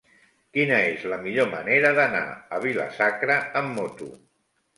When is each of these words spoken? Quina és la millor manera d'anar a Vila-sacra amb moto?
Quina 0.57 0.77
és 0.93 1.03
la 1.11 1.19
millor 1.25 1.47
manera 1.51 1.91
d'anar 1.99 2.23
a 2.57 2.61
Vila-sacra 2.65 3.37
amb 3.63 3.79
moto? 3.83 4.11